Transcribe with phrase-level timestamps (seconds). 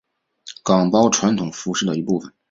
[0.63, 2.33] 岗包传统服饰的一部分。